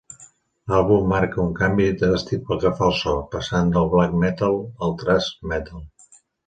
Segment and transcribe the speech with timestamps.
[0.71, 4.61] L'àlbum va marcar un canvi dràstic pel que fa al so, passant del "black metal"
[4.89, 5.91] al "thrash metal".